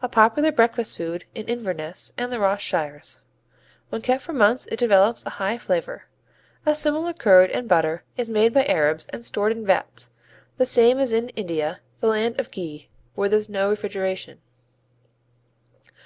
[0.00, 3.20] A popular breakfast food in Inverness and the Ross Shires.
[3.90, 6.04] When kept for months it develops a high flavor.
[6.64, 10.10] A similar curd and butter is made by Arabs and stored in vats,
[10.56, 14.40] the same as in India, the land of ghee, where there's no refrigeration.